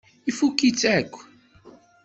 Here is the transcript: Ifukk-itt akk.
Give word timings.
Ifukk-itt 0.29 0.81
akk. 0.97 1.13